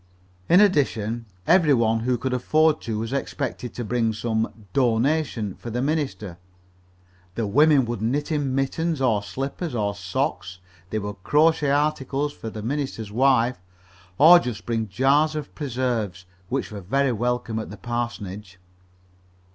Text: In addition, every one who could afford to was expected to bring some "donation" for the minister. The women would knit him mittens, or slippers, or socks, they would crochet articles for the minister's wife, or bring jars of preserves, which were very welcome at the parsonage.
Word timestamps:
In 0.49 0.59
addition, 0.61 1.27
every 1.45 1.75
one 1.75 1.99
who 1.99 2.17
could 2.17 2.33
afford 2.33 2.81
to 2.81 2.97
was 2.97 3.13
expected 3.13 3.75
to 3.75 3.85
bring 3.85 4.13
some 4.13 4.65
"donation" 4.73 5.53
for 5.53 5.69
the 5.69 5.79
minister. 5.79 6.39
The 7.35 7.45
women 7.45 7.85
would 7.85 8.01
knit 8.01 8.29
him 8.29 8.55
mittens, 8.55 8.99
or 8.99 9.21
slippers, 9.21 9.75
or 9.75 9.93
socks, 9.93 10.57
they 10.89 10.97
would 10.97 11.21
crochet 11.21 11.69
articles 11.69 12.33
for 12.33 12.49
the 12.49 12.63
minister's 12.63 13.11
wife, 13.11 13.61
or 14.17 14.41
bring 14.65 14.87
jars 14.87 15.35
of 15.35 15.53
preserves, 15.53 16.25
which 16.49 16.71
were 16.71 16.81
very 16.81 17.11
welcome 17.11 17.59
at 17.59 17.69
the 17.69 17.77
parsonage. 17.77 18.57